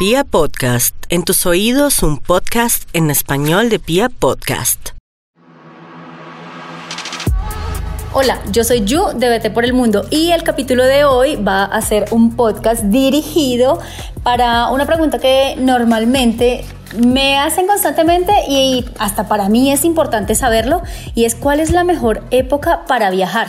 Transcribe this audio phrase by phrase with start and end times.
[0.00, 4.92] Pia Podcast, en tus oídos un podcast en español de Pia Podcast.
[8.14, 11.64] Hola, yo soy Yu de Vete por el Mundo y el capítulo de hoy va
[11.64, 13.78] a ser un podcast dirigido
[14.22, 16.64] para una pregunta que normalmente
[16.96, 20.80] me hacen constantemente y hasta para mí es importante saberlo
[21.14, 23.48] y es cuál es la mejor época para viajar.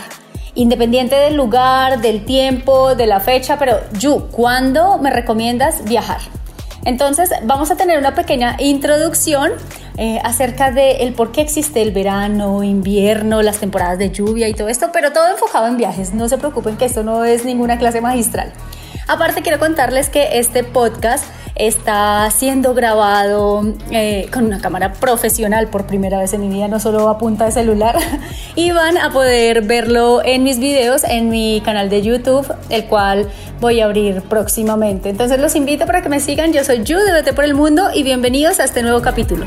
[0.54, 6.20] Independiente del lugar, del tiempo, de la fecha, pero Yu, ¿cuándo me recomiendas viajar?
[6.84, 9.52] Entonces vamos a tener una pequeña introducción
[9.98, 14.54] eh, acerca de el por qué existe el verano, invierno, las temporadas de lluvia y
[14.54, 16.14] todo esto, pero todo enfocado en viajes.
[16.14, 18.52] No se preocupen que esto no es ninguna clase magistral.
[19.06, 25.86] Aparte quiero contarles que este podcast está siendo grabado eh, con una cámara profesional por
[25.86, 27.96] primera vez en mi vida, no solo a punta de celular.
[28.56, 33.28] y van a poder verlo en mis videos en mi canal de YouTube, el cual
[33.60, 35.08] voy a abrir próximamente.
[35.08, 36.52] Entonces los invito para que me sigan.
[36.52, 39.44] Yo soy Yu de por el Mundo y bienvenidos a este nuevo capítulo.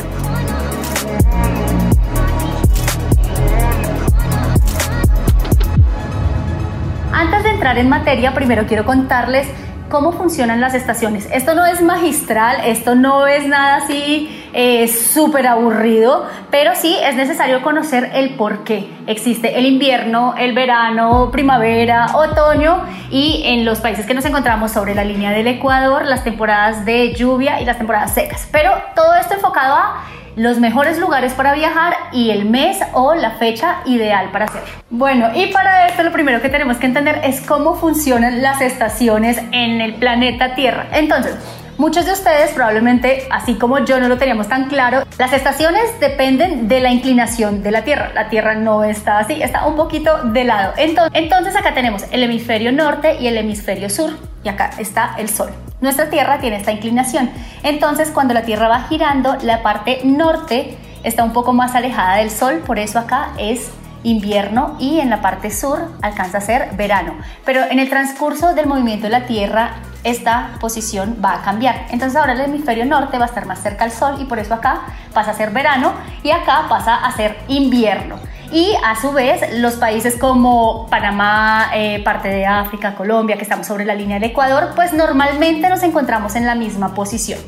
[7.12, 9.48] Antes de entrar en materia, primero quiero contarles
[9.90, 11.28] cómo funcionan las estaciones.
[11.32, 17.16] Esto no es magistral, esto no es nada así eh, súper aburrido, pero sí es
[17.16, 18.90] necesario conocer el por qué.
[19.08, 24.96] Existe el invierno, el verano, primavera, otoño y en los países que nos encontramos sobre
[24.96, 28.48] la línea del Ecuador, las temporadas de lluvia y las temporadas secas.
[28.52, 30.04] Pero todo esto enfocado a
[30.36, 34.68] los mejores lugares para viajar y el mes o la fecha ideal para hacerlo.
[34.90, 39.38] Bueno, y para esto lo primero que tenemos que entender es cómo funcionan las estaciones
[39.52, 40.88] en el planeta Tierra.
[40.92, 41.36] Entonces,
[41.78, 46.70] Muchos de ustedes probablemente, así como yo no lo teníamos tan claro, las estaciones dependen
[46.70, 48.12] de la inclinación de la Tierra.
[48.16, 50.74] La Tierra no está así, está un poquito de lado.
[50.78, 54.12] Entonces, entonces acá tenemos el hemisferio norte y el hemisferio sur.
[54.42, 55.50] Y acá está el Sol.
[55.82, 57.30] Nuestra Tierra tiene esta inclinación.
[57.64, 62.32] Entonces, cuando la Tierra va girando, la parte norte está un poco más alejada del
[62.32, 63.72] Sol, por eso acá es
[64.04, 67.16] invierno y en la parte sur alcanza a ser verano.
[67.44, 71.88] Pero en el transcurso del movimiento de la Tierra, esta posición va a cambiar.
[71.90, 74.54] Entonces ahora el hemisferio norte va a estar más cerca al Sol y por eso
[74.54, 74.82] acá
[75.14, 78.18] pasa a ser verano y acá pasa a ser invierno.
[78.52, 83.68] Y a su vez, los países como Panamá, eh, parte de África, Colombia, que estamos
[83.68, 87.40] sobre la línea del Ecuador, pues normalmente nos encontramos en la misma posición.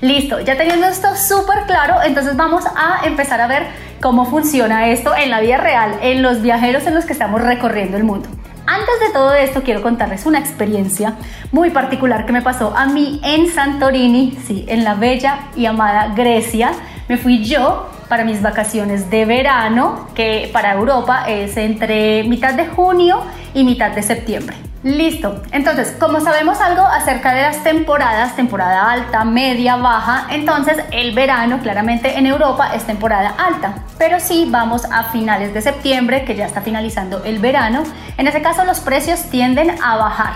[0.00, 3.66] Listo, ya teniendo esto súper claro, entonces vamos a empezar a ver
[4.00, 7.96] cómo funciona esto en la vida real, en los viajeros en los que estamos recorriendo
[7.96, 8.28] el mundo.
[8.66, 11.14] Antes de todo esto, quiero contarles una experiencia
[11.52, 16.14] muy particular que me pasó a mí en Santorini, sí, en la bella y amada
[16.14, 16.72] Grecia.
[17.08, 22.64] Me fui yo para mis vacaciones de verano, que para Europa es entre mitad de
[22.68, 23.20] junio
[23.54, 24.56] y mitad de septiembre.
[24.84, 25.42] Listo.
[25.50, 31.58] Entonces, como sabemos algo acerca de las temporadas, temporada alta, media, baja, entonces el verano
[31.58, 33.82] claramente en Europa es temporada alta.
[33.98, 37.82] Pero si vamos a finales de septiembre, que ya está finalizando el verano,
[38.16, 40.34] en ese caso los precios tienden a bajar.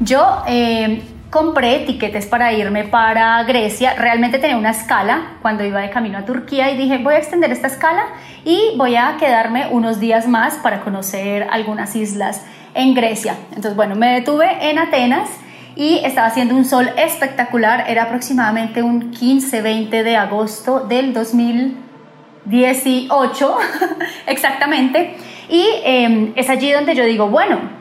[0.00, 3.94] Yo eh, compré etiquetes para irme para Grecia.
[3.94, 7.52] Realmente tenía una escala cuando iba de camino a Turquía y dije, voy a extender
[7.52, 8.06] esta escala
[8.44, 13.36] y voy a quedarme unos días más para conocer algunas islas en Grecia.
[13.50, 15.30] Entonces, bueno, me detuve en Atenas
[15.76, 17.84] y estaba haciendo un sol espectacular.
[17.88, 23.58] Era aproximadamente un 15-20 de agosto del 2018,
[24.26, 25.14] exactamente.
[25.48, 27.78] Y em, es allí donde yo digo, bueno,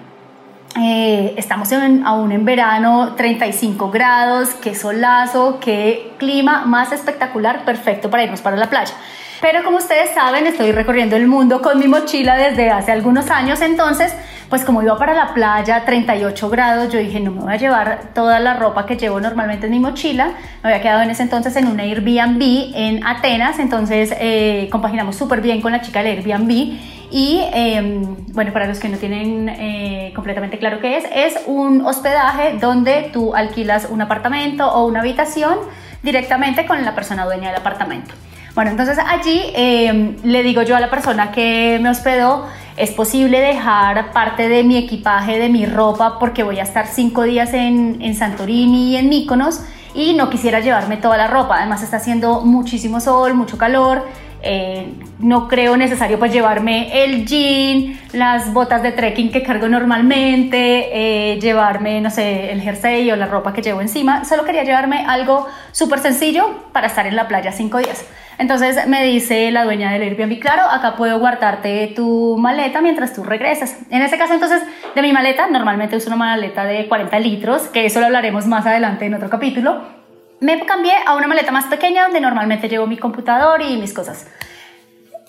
[0.78, 8.24] eh, estamos aún en verano, 35 grados, qué solazo, qué clima más espectacular, perfecto para
[8.24, 8.94] irnos para la playa.
[9.42, 13.62] Pero como ustedes saben, estoy recorriendo el mundo con mi mochila desde hace algunos años,
[13.62, 14.14] entonces,
[14.50, 18.12] pues como iba para la playa, 38 grados, yo dije, no me voy a llevar
[18.14, 20.34] toda la ropa que llevo normalmente en mi mochila.
[20.62, 22.42] Me había quedado en ese entonces en un Airbnb
[22.76, 26.99] en Atenas, entonces eh, compaginamos súper bien con la chica del Airbnb.
[27.12, 31.86] Y em, bueno, para los que no tienen eh, completamente claro qué es, es un
[31.86, 35.58] hospedaje donde tú alquilas un apartamento o una habitación
[36.04, 38.14] directamente con la persona dueña del apartamento.
[38.54, 42.46] Bueno, entonces allí em, le digo yo a la persona que me hospedó,
[42.78, 47.24] es posible dejar parte de mi equipaje, de mi ropa, porque voy a estar cinco
[47.24, 49.62] días en, en Santorini y en Mykonos
[49.94, 51.58] y no quisiera llevarme toda la ropa.
[51.58, 54.06] Además está haciendo muchísimo sol, mucho calor.
[54.42, 60.90] Eh, no creo necesario pues llevarme el jean, las botas de trekking que cargo normalmente,
[61.34, 64.24] eh, llevarme, no sé, el jersey o la ropa que llevo encima.
[64.26, 68.06] Solo quería llevarme algo súper sencillo para estar en la playa cinco días.
[68.38, 73.24] Entonces me dice la dueña del Airbnb, claro, acá puedo guardarte tu maleta mientras tú
[73.24, 73.78] regresas.
[73.90, 74.64] En este caso, entonces,
[74.96, 78.66] de mi maleta, normalmente uso una maleta de 40 litros, que eso lo hablaremos más
[78.66, 79.99] adelante en otro capítulo.
[80.40, 84.28] Me cambié a una maleta más pequeña donde normalmente llevo mi computador y mis cosas.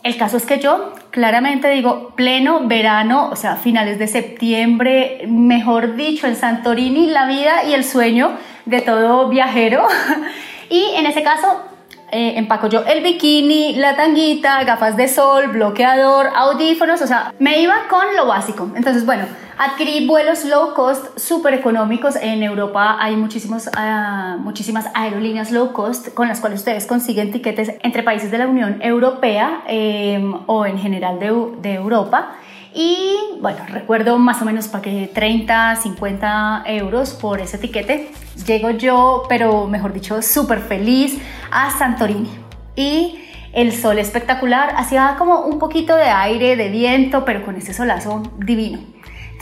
[0.02, 5.94] El caso es que yo claramente digo pleno verano, o sea, finales de septiembre, mejor
[5.94, 8.30] dicho, en Santorini, la vida y el sueño
[8.64, 9.86] de todo viajero.
[10.70, 11.64] y en ese caso
[12.12, 17.60] eh, empaco yo el bikini, la tanguita, gafas de sol, bloqueador, audífonos, o sea, me
[17.60, 18.70] iba con lo básico.
[18.74, 19.26] Entonces, bueno,
[19.60, 22.16] adquirí vuelos low cost súper económicos.
[22.16, 27.74] En Europa hay muchísimos, ah, muchísimas aerolíneas low cost con las cuales ustedes consiguen tiquetes
[27.82, 31.30] entre países de la Unión Europea em, o en general de,
[31.60, 32.32] de Europa.
[32.74, 38.10] Y bueno, recuerdo más o menos pagué 30, 50 euros por ese etiquete.
[38.46, 41.18] Llego yo, pero mejor dicho, súper feliz
[41.50, 42.30] a Santorini.
[42.76, 43.18] Y
[43.52, 48.22] el sol espectacular, hacía como un poquito de aire, de viento, pero con ese solazo
[48.38, 48.78] divino.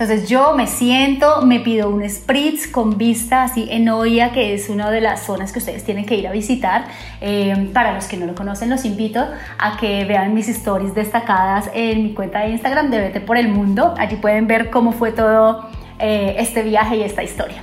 [0.00, 4.68] Entonces yo me siento, me pido un spritz con vista así en Oia, que es
[4.68, 6.84] una de las zonas que ustedes tienen que ir a visitar.
[7.20, 9.26] Eh, para los que no lo conocen, los invito
[9.58, 13.48] a que vean mis stories destacadas en mi cuenta de Instagram de Vete por el
[13.48, 13.92] Mundo.
[13.98, 15.68] Allí pueden ver cómo fue todo
[15.98, 17.60] eh, este viaje y esta historia.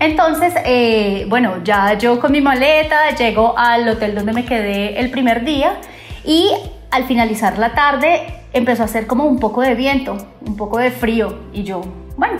[0.00, 5.12] Entonces, eh, bueno, ya yo con mi maleta llego al hotel donde me quedé el
[5.12, 5.76] primer día
[6.24, 6.50] y
[6.92, 8.22] al finalizar la tarde
[8.52, 10.16] empezó a hacer como un poco de viento,
[10.46, 11.80] un poco de frío y yo,
[12.16, 12.38] bueno,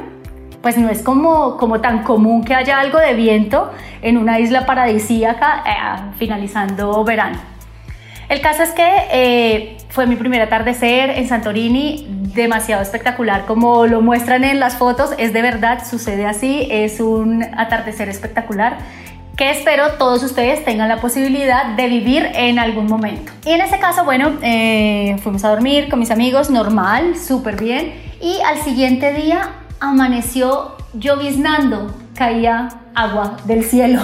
[0.60, 3.72] pues no es como, como tan común que haya algo de viento
[4.02, 7.38] en una isla paradisíaca eh, finalizando verano.
[8.28, 14.00] El caso es que eh, fue mi primer atardecer en Santorini, demasiado espectacular como lo
[14.00, 18.78] muestran en las fotos, es de verdad, sucede así, es un atardecer espectacular
[19.36, 23.32] que espero todos ustedes tengan la posibilidad de vivir en algún momento.
[23.44, 27.94] Y en ese caso, bueno, eh, fuimos a dormir con mis amigos, normal, súper bien.
[28.20, 29.50] Y al siguiente día
[29.80, 34.00] amaneció lloviznando, caía agua del cielo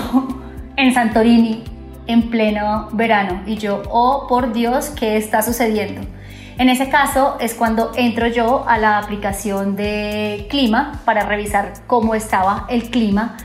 [0.76, 1.64] en Santorini
[2.06, 3.42] en pleno verano.
[3.46, 6.00] Y yo, oh por Dios, ¿qué está sucediendo?
[6.56, 12.16] En ese caso es cuando entro yo a la aplicación de clima para revisar cómo
[12.16, 13.36] estaba el clima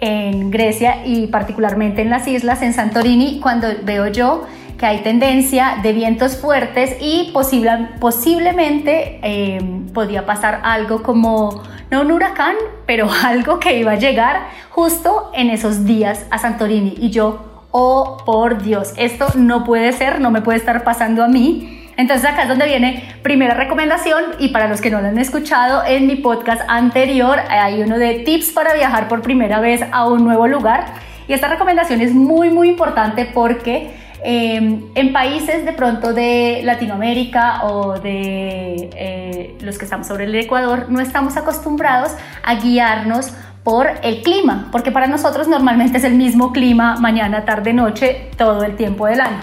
[0.00, 4.46] en Grecia y particularmente en las islas, en Santorini, cuando veo yo
[4.80, 12.10] que hay tendencia de vientos fuertes y posiblemente em, podía pasar algo como, no un
[12.10, 12.56] huracán,
[12.86, 16.94] pero algo que iba a llegar justo en esos días a Santorini.
[16.96, 21.28] Y yo, oh por Dios, esto no puede ser, no me puede estar pasando a
[21.28, 21.79] mí.
[22.00, 25.84] Entonces acá es donde viene primera recomendación y para los que no lo han escuchado
[25.84, 30.24] en mi podcast anterior hay uno de tips para viajar por primera vez a un
[30.24, 30.86] nuevo lugar
[31.28, 33.90] y esta recomendación es muy muy importante porque
[34.24, 40.34] em, en países de pronto de Latinoamérica o de eh, los que estamos sobre el
[40.34, 42.12] Ecuador no estamos acostumbrados
[42.42, 47.74] a guiarnos por el clima, porque para nosotros normalmente es el mismo clima mañana, tarde,
[47.74, 49.42] noche, todo el tiempo del año.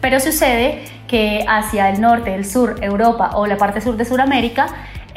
[0.00, 4.66] Pero sucede que hacia el norte, el sur, Europa o la parte sur de Sudamérica,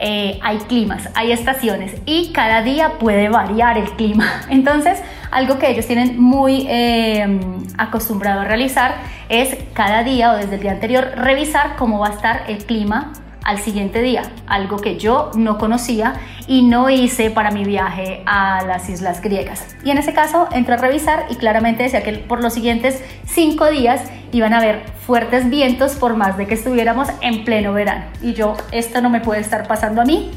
[0.03, 4.41] eh, hay climas, hay estaciones y cada día puede variar el clima.
[4.49, 4.99] Entonces,
[5.29, 7.39] algo que ellos tienen muy eh,
[7.77, 8.95] acostumbrado a realizar
[9.29, 13.13] es cada día o desde el día anterior revisar cómo va a estar el clima
[13.43, 16.15] al siguiente día, algo que yo no conocía
[16.47, 19.75] y no hice para mi viaje a las islas griegas.
[19.83, 23.69] Y en ese caso entré a revisar y claramente decía que por los siguientes cinco
[23.69, 28.05] días iban a haber fuertes vientos por más de que estuviéramos en pleno verano.
[28.21, 30.31] Y yo, esto no me puede estar pasando a mí.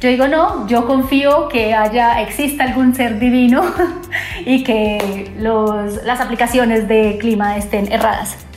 [0.00, 3.62] Yo digo, no, yo confío que haya, exista algún ser divino
[4.46, 8.47] y que los, las aplicaciones de clima estén erradas.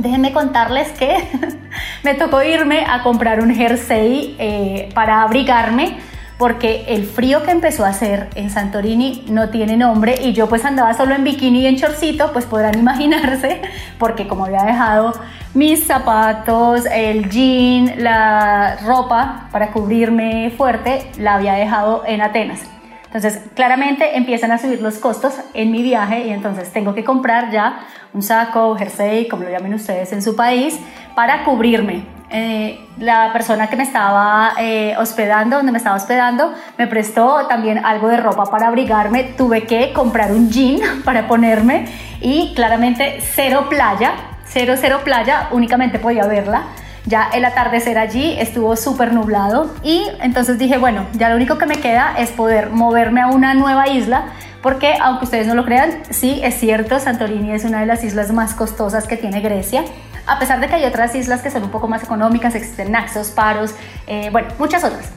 [0.00, 1.28] Déjenme contarles que
[2.04, 5.98] me tocó irme a comprar un jersey eh, para abrigarme
[6.38, 10.64] porque el frío que empezó a hacer en Santorini no tiene nombre y yo pues
[10.64, 13.60] andaba solo en bikini y en chorcito, pues podrán imaginarse,
[13.98, 15.12] porque como había dejado
[15.52, 22.79] mis zapatos, el jean, la ropa para cubrirme fuerte, la había dejado en Atenas.
[23.12, 27.50] Entonces, claramente empiezan a subir los costos en mi viaje y entonces tengo que comprar
[27.50, 27.80] ya
[28.12, 30.78] un saco, jersey, como lo llamen ustedes en su país,
[31.16, 32.04] para cubrirme.
[32.30, 37.84] Eh, la persona que me estaba eh, hospedando, donde me estaba hospedando, me prestó también
[37.84, 39.24] algo de ropa para abrigarme.
[39.24, 41.86] Tuve que comprar un jean para ponerme
[42.20, 44.12] y claramente cero playa,
[44.44, 46.62] cero, cero playa, únicamente podía verla
[47.06, 51.66] ya el atardecer allí estuvo súper nublado y entonces dije, bueno, ya lo único que
[51.66, 54.26] me queda es poder moverme a una nueva isla
[54.62, 58.30] porque aunque ustedes no lo crean, sí es cierto, Santorini es una de las islas
[58.32, 59.84] más costosas que tiene Grecia.
[60.26, 63.30] A pesar de que hay otras islas que son un poco más económicas, existen Naxos,
[63.30, 63.74] Paros,
[64.06, 65.10] eh, bueno, muchas otras.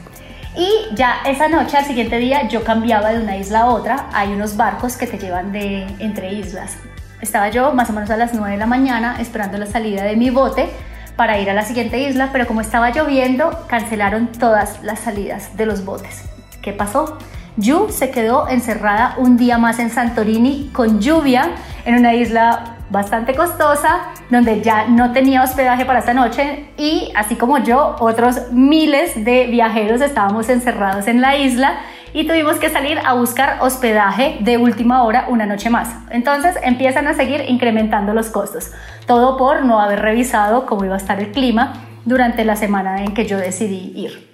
[0.56, 4.06] Y ya esa noche, al siguiente día, yo cambiaba de una isla a otra.
[4.12, 6.76] Hay unos barcos que te llevan de entre islas.
[7.20, 10.16] Estaba yo más o menos a las 9 de la mañana esperando la salida de
[10.16, 10.70] mi bote
[11.16, 15.66] para ir a la siguiente isla, pero como estaba lloviendo, cancelaron todas las salidas de
[15.66, 16.24] los botes.
[16.62, 17.18] ¿Qué pasó?
[17.56, 21.50] Yu se quedó encerrada un día más en Santorini con lluvia
[21.84, 27.36] en una isla bastante costosa, donde ya no tenía hospedaje para esta noche y así
[27.36, 31.78] como yo, otros miles de viajeros estábamos encerrados en la isla
[32.14, 35.90] y tuvimos que salir a buscar hospedaje de última hora una noche más.
[36.10, 38.70] Entonces empiezan a seguir incrementando los costos,
[39.06, 43.14] todo por no haber revisado cómo iba a estar el clima durante la semana en
[43.14, 44.32] que yo decidí ir.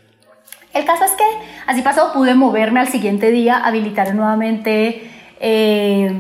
[0.75, 1.25] El caso es que
[1.66, 5.10] así pasó, pude moverme al siguiente día, habilitar nuevamente
[5.40, 6.12] eh,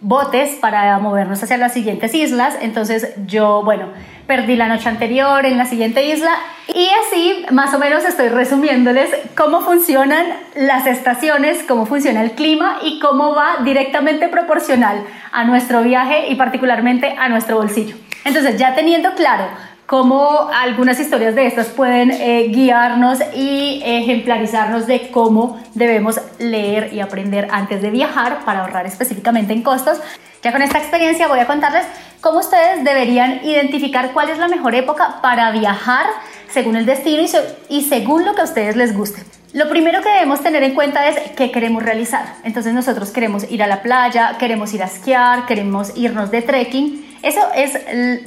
[0.00, 2.54] botes para movernos hacia las siguientes islas.
[2.60, 3.86] Entonces yo, bueno,
[4.28, 6.30] perdí la noche anterior en la siguiente isla
[6.68, 12.78] y así más o menos estoy resumiéndoles cómo funcionan las estaciones, cómo funciona el clima
[12.82, 17.96] y cómo va directamente proporcional a nuestro viaje y particularmente a nuestro bolsillo.
[18.26, 19.48] Entonces ya teniendo claro
[19.88, 27.00] cómo algunas historias de estas pueden eh, guiarnos y ejemplarizarnos de cómo debemos leer y
[27.00, 29.98] aprender antes de viajar para ahorrar específicamente en costos.
[30.42, 31.86] Ya con esta experiencia voy a contarles
[32.20, 36.04] cómo ustedes deberían identificar cuál es la mejor época para viajar
[36.50, 39.24] según el destino y, y según lo que a ustedes les guste.
[39.54, 42.34] Lo primero que debemos tener en cuenta es qué queremos realizar.
[42.44, 47.07] Entonces nosotros queremos ir a la playa, queremos ir a esquiar, queremos irnos de trekking
[47.28, 47.78] eso es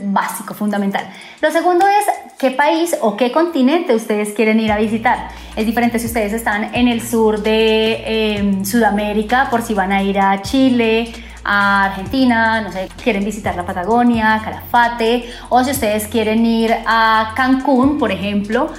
[0.01, 1.08] básico, fundamental.
[1.41, 2.05] Lo segundo es
[2.38, 5.29] qué país o qué continente ustedes quieren ir a visitar.
[5.55, 10.03] Es diferente si ustedes están en el sur de em, Sudamérica, por si van a
[10.03, 11.12] ir a Chile,
[11.43, 17.34] a Argentina, no sé, quieren visitar la Patagonia, Calafate, o si ustedes quieren ir a
[17.36, 18.70] Cancún, por ejemplo,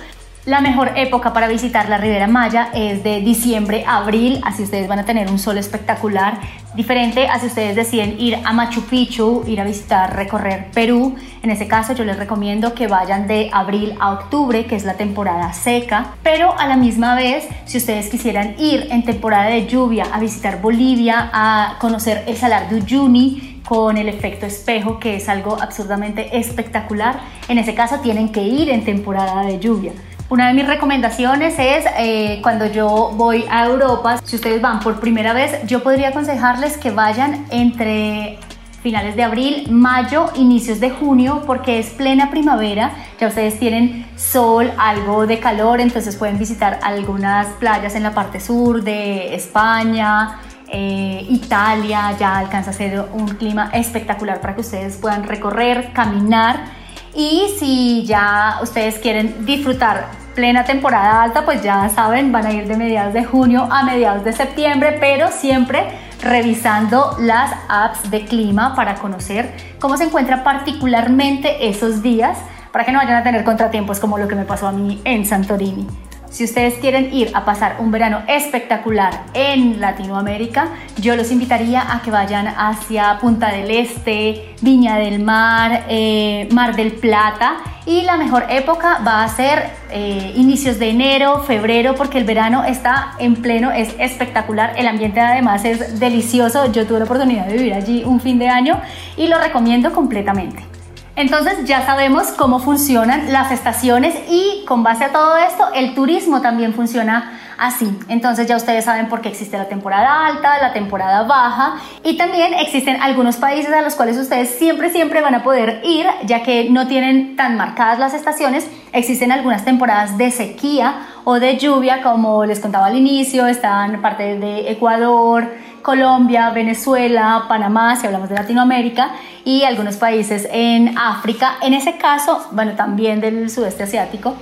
[0.44, 4.88] la mejor época para visitar la Ribera Maya es de diciembre a abril, así ustedes
[4.88, 6.40] van a tener un sol espectacular,
[6.74, 11.16] diferente a si ustedes deciden ir a Machu Picchu, ir a visitar, recorrer Perú.
[11.42, 14.94] En ese caso yo les recomiendo que vayan de abril a octubre, que es la
[14.94, 20.06] temporada seca, pero a la misma vez, si ustedes quisieran ir en temporada de lluvia
[20.12, 25.28] a visitar Bolivia, a conocer el Salar de Uyuni, con el efecto espejo, que es
[25.28, 27.20] algo absurdamente espectacular.
[27.48, 29.92] En ese caso tienen que ir en temporada de lluvia.
[30.32, 34.98] Una de mis recomendaciones es eh, cuando yo voy a Europa, si ustedes van por
[34.98, 38.38] primera vez, yo podría aconsejarles que vayan entre
[38.82, 44.72] finales de abril, mayo, inicios de junio, porque es plena primavera, ya ustedes tienen sol,
[44.78, 51.26] algo de calor, entonces pueden visitar algunas playas en la parte sur de España, eh,
[51.28, 56.80] Italia, ya alcanza a ser un clima espectacular para que ustedes puedan recorrer, caminar.
[57.14, 62.66] Y si ya ustedes quieren disfrutar plena temporada alta, pues ya saben, van a ir
[62.66, 65.86] de mediados de junio a mediados de septiembre, pero siempre
[66.22, 72.38] revisando las apps de clima para conocer cómo se encuentra particularmente esos días,
[72.70, 75.26] para que no vayan a tener contratiempos como lo que me pasó a mí en
[75.26, 75.86] Santorini.
[76.32, 82.00] Si ustedes quieren ir a pasar un verano espectacular en Latinoamérica, yo los invitaría a
[82.00, 87.58] que vayan hacia Punta del Este, Viña del Mar, eh, Mar del Plata.
[87.84, 92.64] Y la mejor época va a ser eh, inicios de enero, febrero, porque el verano
[92.64, 97.58] está en pleno, es espectacular, el ambiente además es delicioso, yo tuve la oportunidad de
[97.58, 98.80] vivir allí un fin de año
[99.18, 100.71] y lo recomiendo completamente.
[101.14, 106.40] Entonces ya sabemos cómo funcionan las estaciones y con base a todo esto el turismo
[106.40, 107.86] también funciona así.
[108.08, 112.54] Entonces ya ustedes saben por qué existe la temporada alta, la temporada baja y también
[112.54, 116.70] existen algunos países a los cuales ustedes siempre, siempre van a poder ir ya que
[116.70, 118.66] no tienen tan marcadas las estaciones.
[118.92, 124.38] Existen algunas temporadas de sequía o de lluvia como les contaba al inicio, están parte
[124.38, 125.48] de Ecuador,
[125.82, 129.10] Colombia, Venezuela, Panamá, si hablamos de Latinoamérica,
[129.44, 131.56] y algunos países en África.
[131.62, 134.34] En ese caso, bueno, también del sudeste asiático.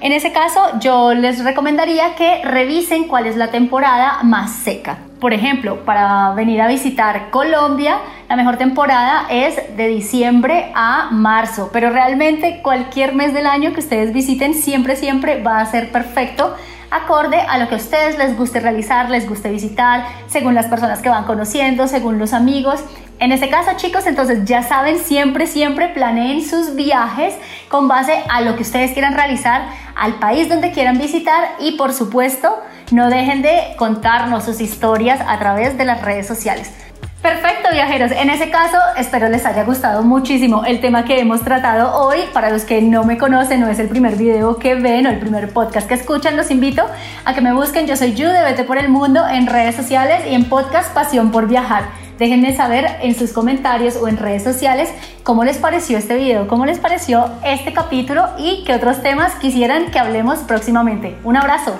[0.00, 4.98] En ese caso, yo les recomendaría que revisen cuál es la temporada más seca.
[5.20, 7.98] Por ejemplo, para venir a visitar Colombia,
[8.28, 13.80] la mejor temporada es de diciembre a marzo, pero realmente cualquier mes del año que
[13.80, 16.54] ustedes visiten siempre, siempre va a ser perfecto
[16.90, 21.00] acorde a lo que a ustedes les guste realizar, les guste visitar, según las personas
[21.00, 22.80] que van conociendo, según los amigos.
[23.18, 27.34] En este caso, chicos, entonces ya saben, siempre, siempre planeen sus viajes
[27.68, 29.62] con base a lo que ustedes quieran realizar,
[29.94, 32.62] al país donde quieran visitar y, por supuesto,
[32.92, 36.70] no dejen de contarnos sus historias a través de las redes sociales.
[37.26, 38.12] Perfecto, viajeros.
[38.12, 42.20] En ese caso, espero les haya gustado muchísimo el tema que hemos tratado hoy.
[42.32, 45.18] Para los que no me conocen, no es el primer video que ven o el
[45.18, 46.86] primer podcast que escuchan, los invito
[47.24, 47.88] a que me busquen.
[47.88, 51.32] Yo soy Yu de Vete por el Mundo en redes sociales y en podcast Pasión
[51.32, 51.86] por Viajar.
[52.16, 54.88] Déjenme saber en sus comentarios o en redes sociales
[55.24, 59.90] cómo les pareció este video, cómo les pareció este capítulo y qué otros temas quisieran
[59.90, 61.16] que hablemos próximamente.
[61.24, 61.76] Un abrazo.